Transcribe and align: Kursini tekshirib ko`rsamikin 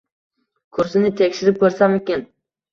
Kursini 0.77 1.13
tekshirib 1.21 1.63
ko`rsamikin 1.69 2.29